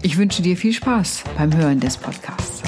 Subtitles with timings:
[0.00, 2.62] Ich wünsche dir viel Spaß beim Hören des Podcasts.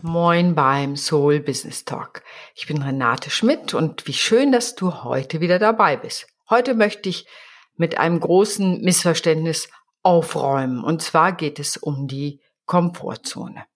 [0.00, 2.22] Moin beim Soul Business Talk.
[2.54, 6.28] Ich bin Renate Schmidt und wie schön, dass du heute wieder dabei bist.
[6.48, 7.26] Heute möchte ich
[7.76, 9.68] mit einem großen Missverständnis
[10.02, 10.82] aufräumen.
[10.82, 13.66] Und zwar geht es um die Komfortzone.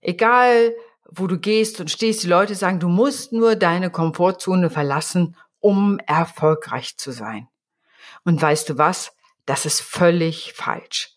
[0.00, 0.74] Egal,
[1.10, 5.98] wo du gehst und stehst, die Leute sagen, du musst nur deine Komfortzone verlassen, um
[6.06, 7.48] erfolgreich zu sein.
[8.24, 9.12] Und weißt du was?
[9.46, 11.14] Das ist völlig falsch.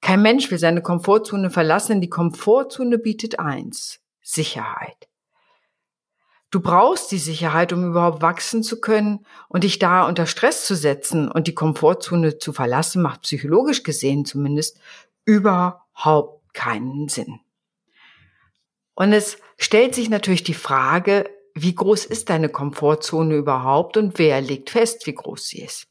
[0.00, 2.00] Kein Mensch will seine Komfortzone verlassen.
[2.00, 4.00] Die Komfortzone bietet eins.
[4.22, 5.08] Sicherheit.
[6.50, 10.74] Du brauchst die Sicherheit, um überhaupt wachsen zu können und dich da unter Stress zu
[10.74, 14.80] setzen und die Komfortzone zu verlassen, macht psychologisch gesehen zumindest
[15.24, 17.40] überhaupt keinen Sinn.
[18.96, 24.40] Und es stellt sich natürlich die Frage, wie groß ist deine Komfortzone überhaupt und wer
[24.40, 25.86] legt fest, wie groß sie ist?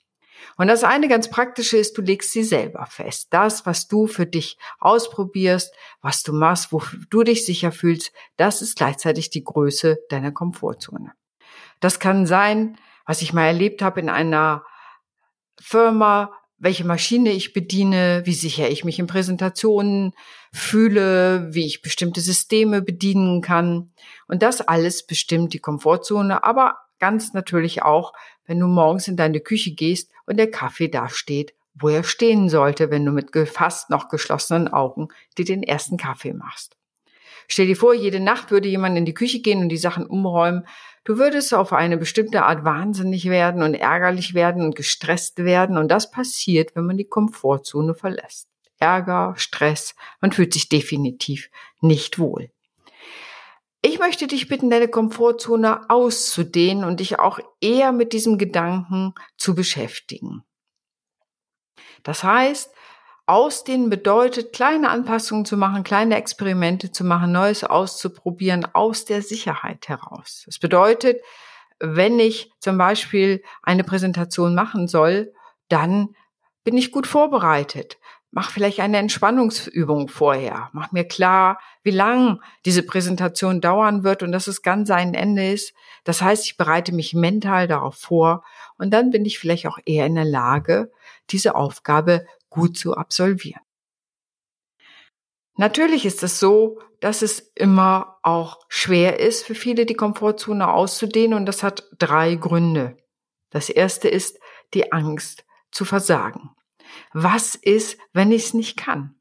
[0.57, 3.27] Und das eine ganz praktische ist, du legst sie selber fest.
[3.31, 8.61] Das, was du für dich ausprobierst, was du machst, wo du dich sicher fühlst, das
[8.61, 11.13] ist gleichzeitig die Größe deiner Komfortzone.
[11.79, 14.65] Das kann sein, was ich mal erlebt habe in einer
[15.59, 20.13] Firma, welche Maschine ich bediene, wie sicher ich mich in Präsentationen
[20.53, 23.91] fühle, wie ich bestimmte Systeme bedienen kann.
[24.27, 28.13] Und das alles bestimmt die Komfortzone, aber ganz natürlich auch,
[28.45, 32.47] wenn du morgens in deine Küche gehst und der Kaffee da steht, wo er stehen
[32.47, 36.77] sollte, wenn du mit fast noch geschlossenen Augen dir den ersten Kaffee machst.
[37.47, 40.65] Stell dir vor, jede Nacht würde jemand in die Küche gehen und die Sachen umräumen.
[41.05, 45.77] Du würdest auf eine bestimmte Art wahnsinnig werden und ärgerlich werden und gestresst werden.
[45.77, 48.49] Und das passiert, wenn man die Komfortzone verlässt.
[48.79, 51.49] Ärger, Stress, man fühlt sich definitiv
[51.79, 52.49] nicht wohl.
[53.83, 59.53] Ich möchte dich bitten, deine Komfortzone auszudehnen und dich auch eher mit diesem Gedanken zu
[59.53, 60.43] beschäftigen.
[62.01, 62.73] Das heißt,
[63.25, 69.87] ausdehnen bedeutet, kleine Anpassungen zu machen, kleine Experimente zu machen, Neues auszuprobieren aus der Sicherheit
[69.87, 70.43] heraus.
[70.45, 71.21] Das bedeutet,
[71.79, 75.33] wenn ich zum Beispiel eine Präsentation machen soll,
[75.69, 76.15] dann
[76.63, 77.97] bin ich gut vorbereitet
[78.35, 80.69] mach vielleicht eine Entspannungsübung vorher.
[80.73, 85.51] Mach mir klar, wie lang diese Präsentation dauern wird und dass es ganz ein Ende
[85.51, 85.73] ist.
[86.03, 88.43] Das heißt, ich bereite mich mental darauf vor
[88.77, 90.91] und dann bin ich vielleicht auch eher in der Lage,
[91.29, 93.61] diese Aufgabe gut zu absolvieren.
[95.57, 101.37] Natürlich ist es so, dass es immer auch schwer ist für viele, die Komfortzone auszudehnen
[101.37, 102.97] und das hat drei Gründe.
[103.51, 104.39] Das erste ist
[104.73, 106.51] die Angst zu versagen.
[107.13, 109.15] Was ist, wenn ich es nicht kann?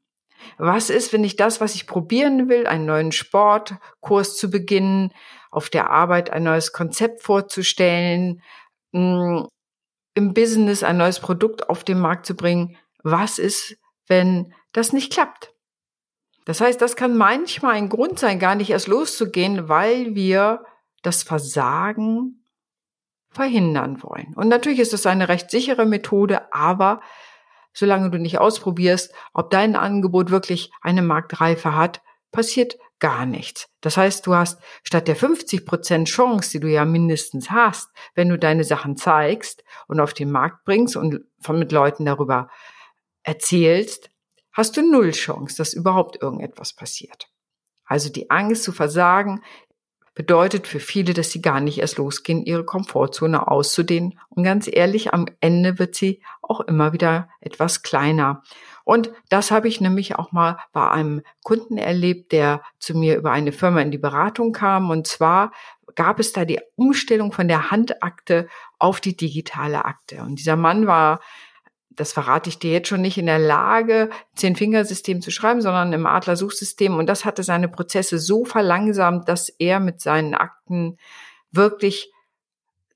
[0.57, 5.11] Was ist, wenn ich das, was ich probieren will, einen neuen Sportkurs zu beginnen,
[5.51, 8.41] auf der Arbeit ein neues Konzept vorzustellen,
[8.91, 9.43] mm,
[10.15, 13.77] im Business ein neues Produkt auf den Markt zu bringen, was ist,
[14.07, 15.53] wenn das nicht klappt?
[16.45, 20.63] Das heißt, das kann manchmal ein Grund sein, gar nicht erst loszugehen, weil wir
[21.01, 22.43] das Versagen
[23.29, 24.33] verhindern wollen.
[24.35, 27.01] Und natürlich ist das eine recht sichere Methode, aber
[27.73, 32.01] solange du nicht ausprobierst, ob dein Angebot wirklich eine Marktreife hat,
[32.31, 33.67] passiert gar nichts.
[33.81, 38.39] Das heißt, du hast statt der 50% Chance, die du ja mindestens hast, wenn du
[38.39, 42.49] deine Sachen zeigst und auf den Markt bringst und mit Leuten darüber
[43.25, 44.09] erzählst,
[44.53, 47.27] hast du null Chance, dass überhaupt irgendetwas passiert.
[47.85, 49.41] Also die Angst zu versagen
[50.13, 54.17] bedeutet für viele, dass sie gar nicht erst losgehen, ihre Komfortzone auszudehnen.
[54.29, 58.41] Und ganz ehrlich, am Ende wird sie auch immer wieder etwas kleiner.
[58.85, 63.31] Und das habe ich nämlich auch mal bei einem Kunden erlebt, der zu mir über
[63.31, 64.89] eine Firma in die Beratung kam.
[64.89, 65.51] Und zwar
[65.95, 68.47] gab es da die Umstellung von der Handakte
[68.79, 70.21] auf die digitale Akte.
[70.21, 71.19] Und dieser Mann war
[71.95, 76.05] das verrate ich dir jetzt schon nicht in der Lage, Zehn-Fingersystem zu schreiben, sondern im
[76.05, 76.95] Adler-Suchsystem.
[76.95, 80.97] Und das hatte seine Prozesse so verlangsamt, dass er mit seinen Akten
[81.51, 82.11] wirklich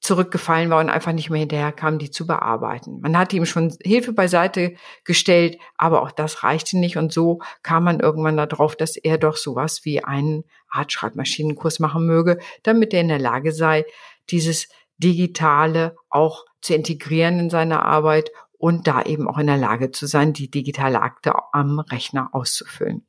[0.02, 3.02] zurückgefallen war und einfach nicht mehr hinterher kam, die zu bearbeiten.
[3.02, 6.98] Man hatte ihm schon Hilfe beiseite gestellt, aber auch das reichte nicht.
[6.98, 12.06] Und so kam man irgendwann darauf, dass er doch sowas wie einen Art Schreibmaschinenkurs machen
[12.06, 13.86] möge, damit er in der Lage sei,
[14.30, 14.70] dieses
[15.00, 20.06] digitale auch zu integrieren in seine Arbeit und da eben auch in der Lage zu
[20.06, 23.08] sein, die digitale Akte am Rechner auszufüllen.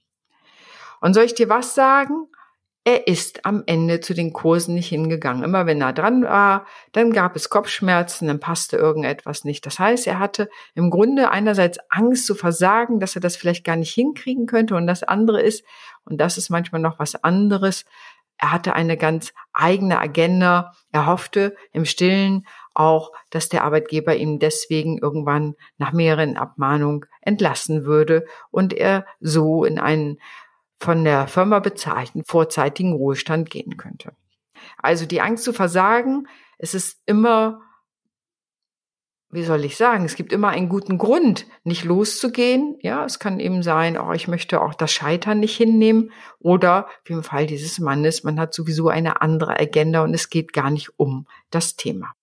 [1.00, 2.28] Und soll ich dir was sagen?
[2.84, 5.42] Er ist am Ende zu den Kursen nicht hingegangen.
[5.42, 9.66] Immer wenn er dran war, dann gab es Kopfschmerzen, dann passte irgendetwas nicht.
[9.66, 13.76] Das heißt, er hatte im Grunde einerseits Angst zu versagen, dass er das vielleicht gar
[13.76, 14.76] nicht hinkriegen könnte.
[14.76, 15.62] Und das andere ist,
[16.04, 17.84] und das ist manchmal noch was anderes,
[18.38, 20.72] er hatte eine ganz eigene Agenda.
[20.92, 22.46] Er hoffte im Stillen
[22.80, 29.64] auch, dass der Arbeitgeber ihn deswegen irgendwann nach mehreren Abmahnungen entlassen würde und er so
[29.64, 30.18] in einen
[30.78, 34.12] von der Firma bezahlten vorzeitigen Ruhestand gehen könnte.
[34.78, 36.26] Also die Angst zu versagen,
[36.58, 37.60] es ist immer,
[39.30, 42.78] wie soll ich sagen, es gibt immer einen guten Grund, nicht loszugehen.
[42.80, 46.12] Ja, es kann eben sein, oh, ich möchte auch das Scheitern nicht hinnehmen.
[46.38, 50.52] Oder wie im Fall dieses Mannes, man hat sowieso eine andere Agenda und es geht
[50.52, 52.14] gar nicht um das Thema.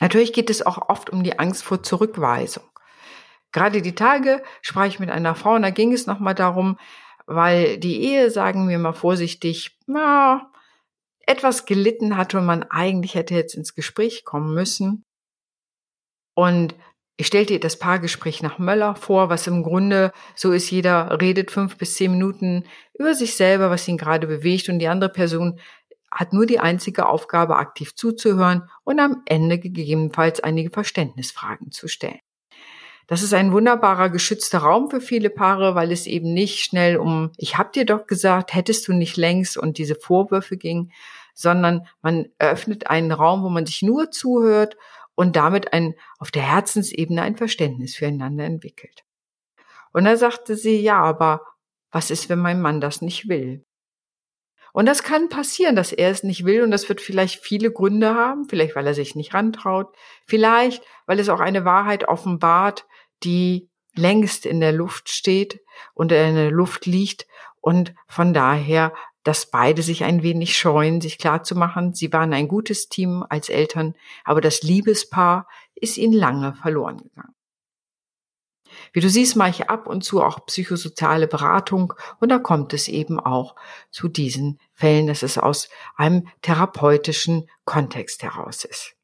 [0.00, 2.64] Natürlich geht es auch oft um die Angst vor Zurückweisung.
[3.52, 6.78] Gerade die Tage sprach ich mit einer Frau und da ging es nochmal darum,
[7.26, 10.50] weil die Ehe, sagen wir mal vorsichtig, na,
[11.26, 15.04] etwas gelitten hatte und man eigentlich hätte jetzt ins Gespräch kommen müssen.
[16.34, 16.74] Und
[17.16, 21.50] ich stellte ihr das Paargespräch nach Möller vor, was im Grunde so ist, jeder redet
[21.50, 22.64] fünf bis zehn Minuten
[22.94, 25.60] über sich selber, was ihn gerade bewegt und die andere Person
[26.10, 32.20] hat nur die einzige Aufgabe, aktiv zuzuhören und am Ende gegebenenfalls einige Verständnisfragen zu stellen.
[33.06, 37.32] Das ist ein wunderbarer geschützter Raum für viele Paare, weil es eben nicht schnell um,
[37.38, 40.92] ich hab dir doch gesagt, hättest du nicht längst und diese Vorwürfe ging,
[41.34, 44.76] sondern man eröffnet einen Raum, wo man sich nur zuhört
[45.16, 49.04] und damit ein, auf der Herzensebene ein Verständnis füreinander entwickelt.
[49.92, 51.42] Und da sagte sie, ja, aber
[51.90, 53.64] was ist, wenn mein Mann das nicht will?
[54.72, 58.14] Und das kann passieren, dass er es nicht will und das wird vielleicht viele Gründe
[58.14, 59.94] haben, vielleicht weil er sich nicht rantraut,
[60.26, 62.86] vielleicht weil es auch eine Wahrheit offenbart,
[63.22, 65.60] die längst in der Luft steht
[65.94, 67.26] und in der Luft liegt.
[67.60, 68.92] Und von daher,
[69.24, 73.94] dass beide sich ein wenig scheuen, sich klarzumachen, sie waren ein gutes Team als Eltern,
[74.24, 77.34] aber das Liebespaar ist ihnen lange verloren gegangen.
[78.92, 82.88] Wie du siehst, mache ich ab und zu auch psychosoziale Beratung und da kommt es
[82.88, 83.54] eben auch
[83.90, 88.94] zu diesen Fällen, dass es aus einem therapeutischen Kontext heraus ist.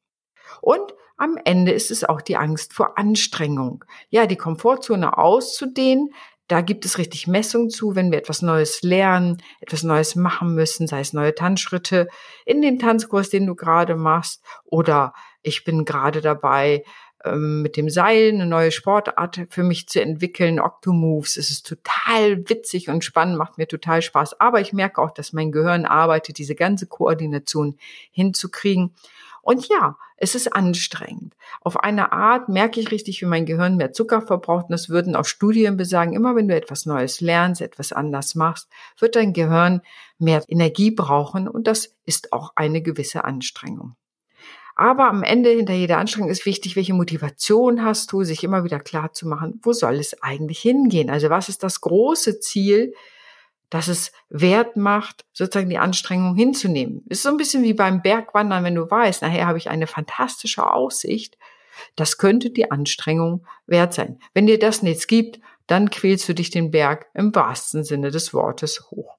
[0.61, 3.83] Und am Ende ist es auch die Angst vor Anstrengung.
[4.09, 6.11] Ja, die Komfortzone auszudehnen,
[6.47, 10.87] da gibt es richtig Messung zu, wenn wir etwas Neues lernen, etwas Neues machen müssen,
[10.87, 12.07] sei es neue Tanzschritte
[12.45, 16.83] in dem Tanzkurs, den du gerade machst, oder ich bin gerade dabei,
[17.25, 21.37] mit dem Seil eine neue Sportart für mich zu entwickeln, Octomoves.
[21.37, 24.39] Es ist total witzig und spannend, macht mir total Spaß.
[24.39, 27.77] Aber ich merke auch, dass mein Gehirn arbeitet, diese ganze Koordination
[28.11, 28.93] hinzukriegen.
[29.41, 31.35] Und ja, es ist anstrengend.
[31.61, 34.65] Auf eine Art merke ich richtig, wie mein Gehirn mehr Zucker verbraucht.
[34.65, 36.13] Und das würden auch Studien besagen.
[36.13, 38.67] Immer wenn du etwas Neues lernst, etwas anders machst,
[38.99, 39.81] wird dein Gehirn
[40.17, 41.47] mehr Energie brauchen.
[41.47, 43.95] Und das ist auch eine gewisse Anstrengung.
[44.79, 48.79] Aber am Ende hinter jeder Anstrengung ist wichtig, welche Motivation hast du, sich immer wieder
[48.79, 51.09] klar zu machen, wo soll es eigentlich hingehen?
[51.09, 52.93] Also was ist das große Ziel,
[53.71, 57.03] dass es Wert macht, sozusagen die Anstrengung hinzunehmen.
[57.09, 60.71] Ist so ein bisschen wie beim Bergwandern, wenn du weißt, nachher habe ich eine fantastische
[60.71, 61.39] Aussicht.
[61.95, 64.19] Das könnte die Anstrengung wert sein.
[64.35, 68.31] Wenn dir das nichts gibt, dann quälst du dich den Berg im wahrsten Sinne des
[68.31, 69.16] Wortes hoch.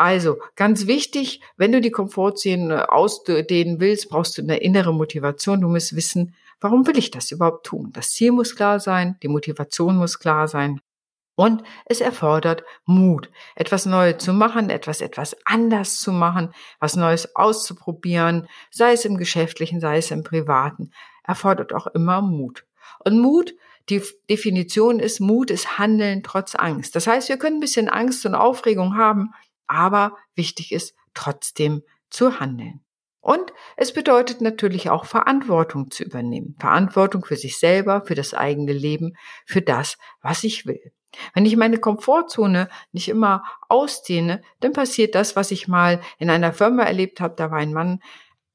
[0.00, 5.60] Also ganz wichtig, wenn du die Komfortzone ausdehnen willst, brauchst du eine innere Motivation.
[5.60, 7.90] Du musst wissen, warum will ich das überhaupt tun?
[7.92, 10.80] Das Ziel muss klar sein, die Motivation muss klar sein.
[11.34, 17.36] Und es erfordert Mut, etwas Neues zu machen, etwas etwas anders zu machen, was Neues
[17.36, 20.92] auszuprobieren, sei es im geschäftlichen, sei es im privaten,
[21.24, 22.64] erfordert auch immer Mut.
[23.04, 23.52] Und Mut,
[23.90, 26.96] die Definition ist, Mut ist Handeln trotz Angst.
[26.96, 29.34] Das heißt, wir können ein bisschen Angst und Aufregung haben,
[29.70, 32.80] aber wichtig ist trotzdem zu handeln.
[33.20, 36.56] Und es bedeutet natürlich auch Verantwortung zu übernehmen.
[36.58, 39.14] Verantwortung für sich selber, für das eigene Leben,
[39.46, 40.92] für das, was ich will.
[41.34, 46.52] Wenn ich meine Komfortzone nicht immer ausdehne, dann passiert das, was ich mal in einer
[46.52, 47.34] Firma erlebt habe.
[47.36, 48.00] Da war ein Mann,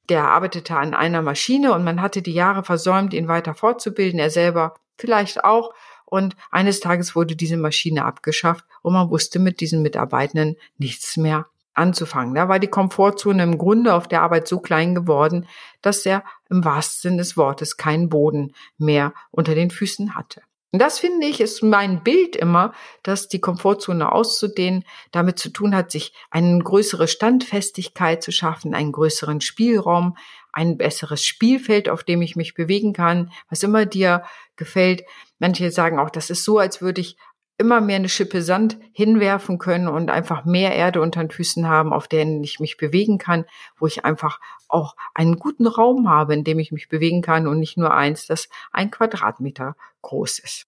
[0.09, 4.19] der arbeitete an einer Maschine und man hatte die Jahre versäumt, ihn weiter fortzubilden.
[4.19, 5.73] Er selber vielleicht auch.
[6.05, 11.47] Und eines Tages wurde diese Maschine abgeschafft und man wusste mit diesen Mitarbeitenden nichts mehr
[11.73, 12.35] anzufangen.
[12.35, 15.47] Da war die Komfortzone im Grunde auf der Arbeit so klein geworden,
[15.81, 20.41] dass er im wahrsten Sinne des Wortes keinen Boden mehr unter den Füßen hatte.
[20.75, 25.73] Und das finde ich, ist mein Bild immer, dass die Komfortzone auszudehnen damit zu tun
[25.73, 30.17] hat, sich eine größere Standfestigkeit zu schaffen, einen größeren Spielraum,
[30.55, 34.23] ein besseres Spielfeld, auf dem ich mich bewegen kann, was immer dir
[34.55, 35.03] gefällt.
[35.37, 37.17] Manche sagen auch, das ist so, als würde ich
[37.57, 41.93] immer mehr eine Schippe Sand hinwerfen können und einfach mehr Erde unter den Füßen haben,
[41.93, 43.45] auf denen ich mich bewegen kann,
[43.77, 47.59] wo ich einfach auch einen guten Raum habe, in dem ich mich bewegen kann und
[47.59, 50.67] nicht nur eins, das ein Quadratmeter groß ist.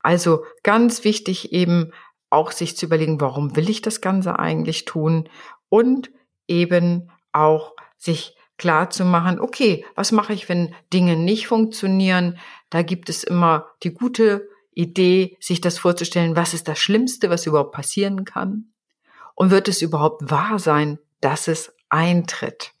[0.00, 1.92] Also ganz wichtig eben
[2.30, 5.28] auch sich zu überlegen, warum will ich das Ganze eigentlich tun
[5.68, 6.10] und
[6.46, 12.38] eben auch sich klar zu machen, okay, was mache ich, wenn Dinge nicht funktionieren?
[12.70, 17.46] Da gibt es immer die gute Idee, sich das vorzustellen, was ist das Schlimmste, was
[17.46, 18.72] überhaupt passieren kann?
[19.34, 22.72] Und wird es überhaupt wahr sein, dass es eintritt?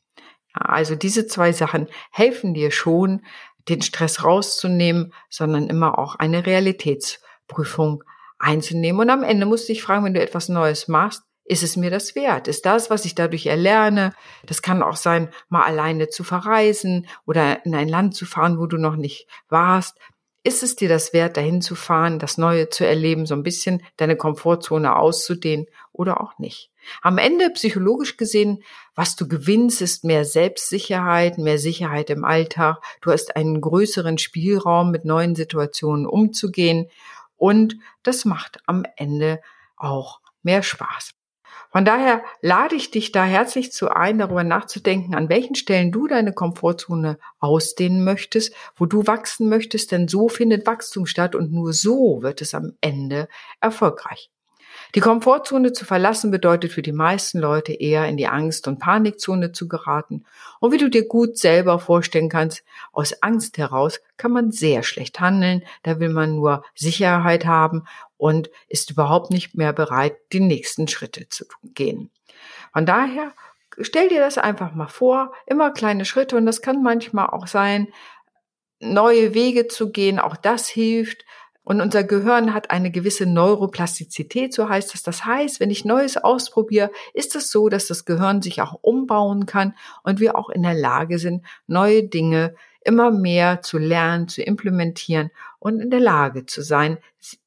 [0.52, 3.22] Also diese zwei Sachen helfen dir schon,
[3.68, 8.02] den Stress rauszunehmen, sondern immer auch eine Realitätsprüfung
[8.38, 9.00] einzunehmen.
[9.00, 11.90] Und am Ende musst du dich fragen, wenn du etwas Neues machst, ist es mir
[11.90, 12.46] das wert?
[12.46, 14.12] Ist das, was ich dadurch erlerne?
[14.44, 18.66] Das kann auch sein, mal alleine zu verreisen oder in ein Land zu fahren, wo
[18.66, 19.98] du noch nicht warst.
[20.44, 23.82] Ist es dir das wert, dahin zu fahren, das Neue zu erleben, so ein bisschen
[23.96, 26.70] deine Komfortzone auszudehnen oder auch nicht?
[27.02, 28.62] Am Ende, psychologisch gesehen,
[28.94, 32.78] was du gewinnst, ist mehr Selbstsicherheit, mehr Sicherheit im Alltag.
[33.00, 36.88] Du hast einen größeren Spielraum, mit neuen Situationen umzugehen.
[37.36, 39.40] Und das macht am Ende
[39.76, 41.17] auch mehr Spaß.
[41.70, 46.06] Von daher lade ich dich da herzlich zu ein, darüber nachzudenken, an welchen Stellen du
[46.06, 51.74] deine Komfortzone ausdehnen möchtest, wo du wachsen möchtest, denn so findet Wachstum statt und nur
[51.74, 53.28] so wird es am Ende
[53.60, 54.30] erfolgreich.
[54.94, 59.52] Die Komfortzone zu verlassen bedeutet für die meisten Leute eher in die Angst- und Panikzone
[59.52, 60.24] zu geraten.
[60.60, 65.20] Und wie du dir gut selber vorstellen kannst, aus Angst heraus kann man sehr schlecht
[65.20, 65.62] handeln.
[65.82, 67.84] Da will man nur Sicherheit haben
[68.16, 72.10] und ist überhaupt nicht mehr bereit, die nächsten Schritte zu gehen.
[72.72, 73.32] Von daher
[73.80, 77.88] stell dir das einfach mal vor, immer kleine Schritte und das kann manchmal auch sein,
[78.80, 81.24] neue Wege zu gehen, auch das hilft.
[81.68, 85.02] Und unser Gehirn hat eine gewisse Neuroplastizität, so heißt es.
[85.02, 89.44] Das heißt, wenn ich Neues ausprobiere, ist es so, dass das Gehirn sich auch umbauen
[89.44, 92.54] kann und wir auch in der Lage sind, neue Dinge
[92.86, 96.96] immer mehr zu lernen, zu implementieren und in der Lage zu sein,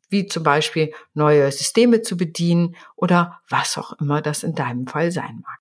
[0.10, 5.12] wie zum Beispiel neue Systeme zu bedienen oder was auch immer das in deinem Fall
[5.12, 5.61] sein mag.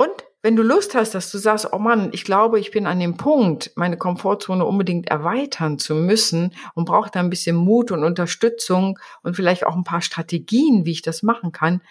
[0.00, 2.98] Und wenn du Lust hast, dass du sagst, oh Mann, ich glaube, ich bin an
[2.98, 8.02] dem Punkt, meine Komfortzone unbedingt erweitern zu müssen und brauche da ein bisschen Mut und
[8.02, 11.82] Unterstützung und vielleicht auch ein paar Strategien, wie ich das machen kann,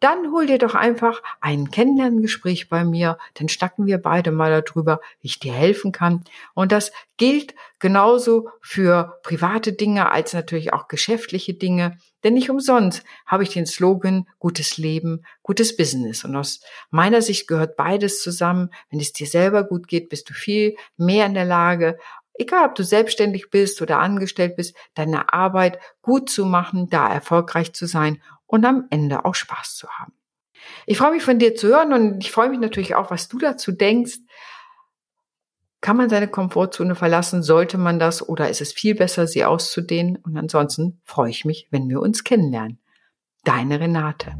[0.00, 5.00] dann hol dir doch einfach ein Kennenlerngespräch bei mir, dann stacken wir beide mal darüber,
[5.20, 6.24] wie ich dir helfen kann.
[6.54, 11.98] Und das gilt genauso für private Dinge als natürlich auch geschäftliche Dinge.
[12.24, 16.24] Denn nicht umsonst habe ich den Slogan gutes Leben, gutes Business.
[16.24, 16.60] Und aus
[16.90, 18.70] meiner Sicht gehört beides zusammen.
[18.90, 21.98] Wenn es dir selber gut geht, bist du viel mehr in der Lage,
[22.38, 27.72] egal ob du selbstständig bist oder angestellt bist, deine Arbeit gut zu machen, da erfolgreich
[27.72, 30.12] zu sein und am Ende auch Spaß zu haben.
[30.86, 33.38] Ich freue mich von dir zu hören und ich freue mich natürlich auch, was du
[33.38, 34.18] dazu denkst.
[35.80, 37.42] Kann man seine Komfortzone verlassen?
[37.42, 38.26] Sollte man das?
[38.26, 40.16] Oder ist es viel besser, sie auszudehnen?
[40.16, 42.80] Und ansonsten freue ich mich, wenn wir uns kennenlernen.
[43.44, 44.34] Deine Renate.